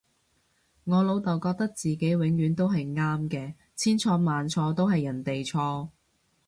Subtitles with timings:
[0.85, 5.89] 我老竇覺得自己永遠都係啱嘅，千錯萬錯都係人哋錯